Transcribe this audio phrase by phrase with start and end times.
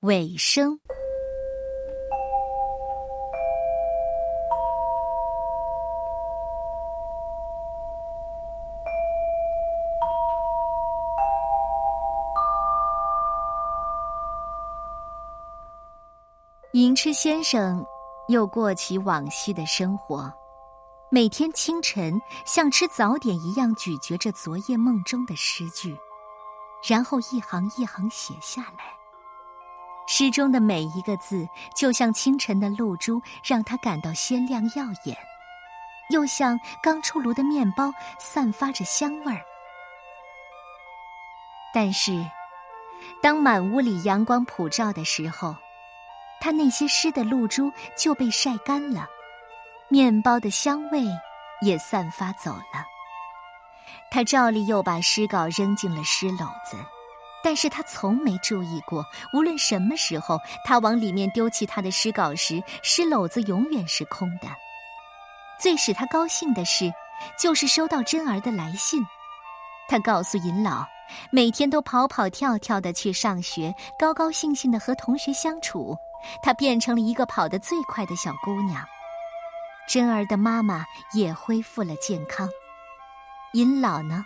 [0.00, 0.80] 尾声。
[16.72, 17.84] 银痴先生
[18.28, 20.32] 又过起往昔的生活，
[21.10, 25.94] 每天清晨像吃早点一样咀嚼着昨夜梦中的诗句，
[26.88, 28.99] 然后一行一行写下来。
[30.12, 35.14] 诗中的每一个字，就像清晨的露珠，让他感到鲜亮耀眼；
[36.10, 39.40] 又像刚出炉的面包，散发着香味儿。
[41.72, 42.26] 但是，
[43.22, 45.54] 当满屋里阳光普照的时候，
[46.40, 49.06] 他那些湿的露珠就被晒干了，
[49.88, 51.04] 面包的香味
[51.62, 52.84] 也散发走了。
[54.10, 56.76] 他照例又把诗稿扔进了诗篓子，
[57.42, 64.48] 但是他从没注意过，无论什么时候他往里面丢弃他的诗稿时，诗篓子永远是空的。
[65.58, 66.92] 最使他高兴的是，
[67.38, 69.02] 就是收到珍儿的来信。
[69.88, 70.86] 他告诉尹老，
[71.30, 75.96] 每天都跑跑跳跳的去上学，高高兴兴的和同学相处。
[76.42, 78.86] 她变成了一个跑得最快的小姑娘，
[79.88, 82.46] 珍儿的妈妈也恢复了健康。
[83.54, 84.22] 尹老呢，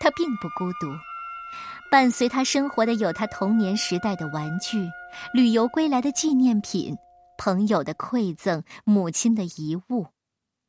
[0.00, 0.88] 他并不孤独，
[1.90, 4.88] 伴随他生活的有他童年时代的玩具、
[5.32, 6.96] 旅游归来的纪念品、
[7.36, 10.08] 朋友的馈赠、母亲的遗物，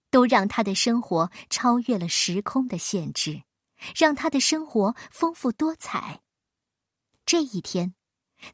[0.09, 3.43] 都让他的生活超越了时空的限制，
[3.95, 6.21] 让他的生活丰富多彩。
[7.25, 7.93] 这一天。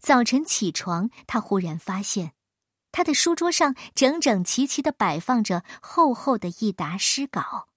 [0.02, 2.34] 早晨起床，他忽然发现，
[2.92, 7.70] 他的书桌上整整齐齐的摆放着厚厚的一沓诗稿。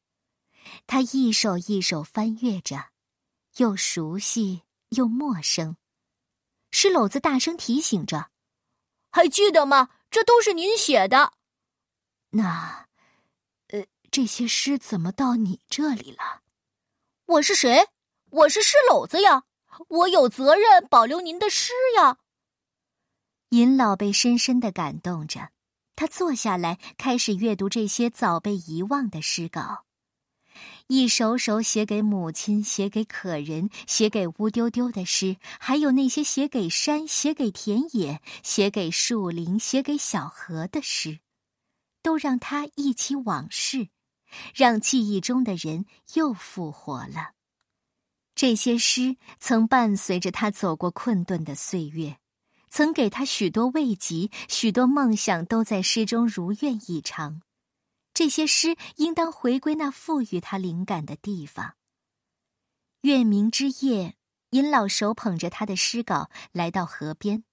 [0.88, 2.86] 他一首一首翻阅着，
[3.56, 5.76] 又熟悉又陌生。
[6.70, 8.30] 诗篓子大声提醒着
[9.10, 9.90] ：“还记得吗？
[10.10, 11.32] 这都是您写的。”
[12.30, 12.86] 那，
[13.68, 16.42] 呃，这些诗怎么到你这里了？
[17.26, 17.88] 我是谁？
[18.30, 19.44] 我是诗篓子呀。
[19.88, 22.18] 我有责任保留您的诗呀。
[23.50, 25.50] 尹老被深深的感动着，
[25.96, 29.86] 他坐下来开始阅读这些早被遗忘的诗稿，
[30.92, 41.20] 一首首写给母亲、写给可人、写给乌丢丢的诗，还有那些写给山、写给田野、写给树林、写给小河的诗，
[42.02, 43.90] 都让他忆起往事，
[44.52, 47.34] 让记忆中的人又复活了。
[48.34, 52.16] 这些诗曾伴随着他走过困顿的岁月，
[52.68, 57.42] 曾给他许多慰藉，许多梦想都在诗中如愿以偿。
[58.20, 61.76] 这些诗应当回归那赋予他灵感的地方。
[63.00, 64.14] 月明之夜，
[64.50, 67.44] 尹老手捧着他的诗稿来到河边，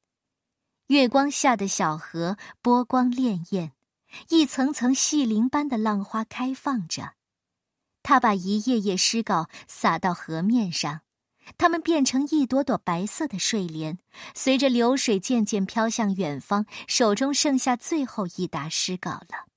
[0.88, 3.72] 月光下的小河波光潋滟，
[4.28, 7.14] 一层层细鳞般的浪花开放着。
[8.04, 11.00] 他把一页页诗稿撒到河面上，
[11.58, 14.00] 它们变成一朵朵白色的睡莲，
[14.36, 16.66] 随着流水渐渐飘向远方。
[16.90, 19.48] 手中剩下最后一沓诗稿了，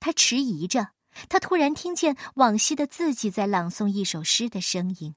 [0.00, 0.92] 他迟疑着。
[1.28, 5.16] 他突然听见往昔的自己在朗诵一首诗的声音。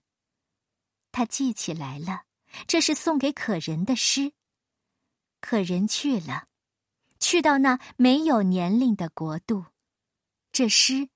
[1.12, 2.24] 他记起来了，
[2.66, 4.34] 这是送给可人的诗。
[5.40, 6.48] 可人去了，
[7.20, 9.66] 去到那没有年龄的国度。
[10.52, 11.10] 这诗。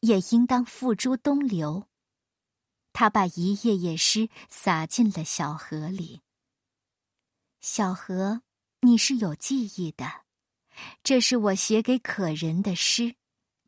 [0.00, 1.88] 也应当付诸东流。
[2.92, 6.20] 他把一页页诗撒进了小河里。
[7.60, 8.42] 小河，
[8.82, 10.22] 你是有记忆的，
[11.02, 13.14] 这是我写给可人的诗，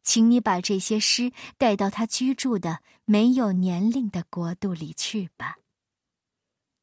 [0.02, 5.56] 请你把这些诗带到他居住的没有年龄的国度里去吧。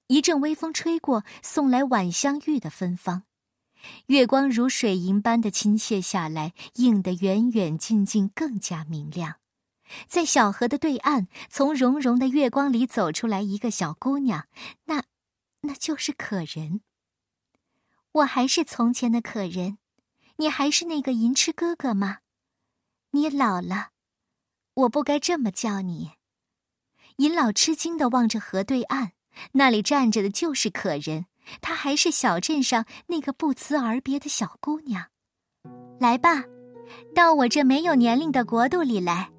[0.07, 3.23] 一阵微风吹过，送来晚香玉的芬芳。
[4.07, 9.35] 月光如水银般的倾泻下来，映得远远近近更加明亮。
[10.07, 14.47] 在小河的对岸，从融融的月光里走出来一个小姑娘，
[14.85, 15.03] 那，
[15.61, 16.81] 那就是可人。
[18.13, 19.77] 我还是从前的可人，
[20.37, 22.19] 你还是那个银痴哥哥吗？
[23.11, 23.89] 你老了，
[24.73, 26.11] 我不该这么叫你。
[27.17, 29.11] 银老吃惊的望着河对岸，
[29.53, 31.25] 那里站着的就是可人。
[31.61, 35.05] 她还是小镇上那个不辞而别的小姑娘。
[35.99, 36.43] 来吧，
[37.15, 39.31] 到我这没有年龄的国度里来，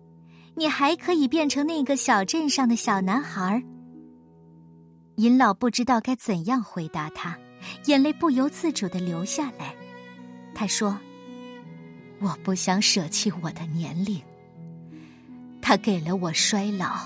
[0.56, 3.62] 你还可以变成那个小镇上的小男孩。
[5.16, 7.38] 银老不知道该怎样回答他，
[7.84, 9.76] 眼泪不由自主的流下来。
[10.58, 10.98] 他说
[12.18, 14.20] ：“我不想舍弃我的年龄，
[15.62, 16.98] 他给了我衰老，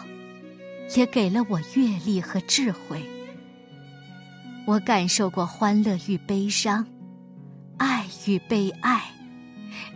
[0.96, 3.06] 也给了我阅历和智慧。”
[4.64, 6.87] 我感受过欢乐与悲伤，
[7.76, 9.02] 爱与被爱，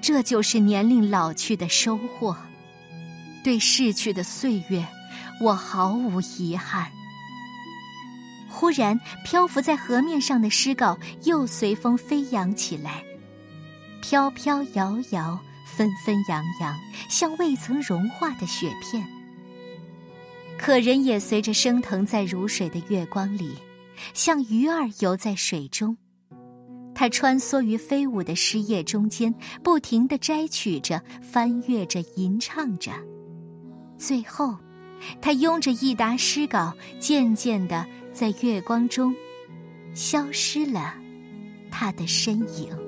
[0.02, 2.36] 这就是年龄老去的收获。
[3.42, 4.86] 对逝去的岁月，
[5.40, 6.90] 我毫无遗憾。
[8.50, 13.02] 忽然，漂浮在河面上的诗稿又随风飞扬起来，
[14.08, 15.36] 飘飘摇摇，
[15.66, 19.04] 纷纷扬扬，像未曾融化的雪片。
[20.56, 23.56] 可人也随着升腾在如水的月光里。
[24.14, 25.96] 像鱼儿游在水中，
[26.94, 32.92] 它穿梭于飞舞的诗叶中间，不停地摘取着、翻阅着、吟唱着。
[33.98, 34.56] 最后，
[35.20, 39.12] 它拥着一沓诗稿，渐渐地在月光中
[39.94, 40.94] 消失了，
[41.72, 42.85] 他的身影。